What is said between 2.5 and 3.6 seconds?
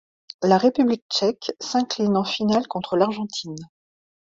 contre l'Argentine.